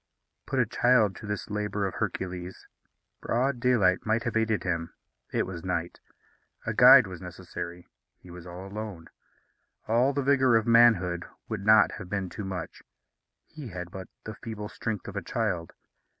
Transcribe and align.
Put 0.47 0.57
a 0.57 0.65
child 0.65 1.15
to 1.17 1.27
this 1.27 1.51
labour 1.51 1.85
of 1.85 1.93
Hercules. 1.93 2.65
Broad 3.21 3.59
daylight 3.59 4.03
might 4.03 4.23
have 4.23 4.35
aided 4.35 4.63
him. 4.63 4.95
It 5.31 5.45
was 5.45 5.63
night. 5.63 5.99
A 6.65 6.73
guide 6.73 7.05
was 7.05 7.21
necessary. 7.21 7.87
He 8.17 8.31
was 8.31 8.47
alone. 8.47 9.09
All 9.87 10.11
the 10.11 10.23
vigour 10.23 10.55
of 10.55 10.65
manhood 10.65 11.25
would 11.47 11.63
not 11.63 11.91
have 11.99 12.09
been 12.09 12.29
too 12.31 12.43
much. 12.45 12.81
He 13.45 13.67
had 13.67 13.91
but 13.91 14.07
the 14.23 14.33
feeble 14.33 14.69
strength 14.69 15.07
of 15.07 15.15
a 15.15 15.21
child. 15.21 15.73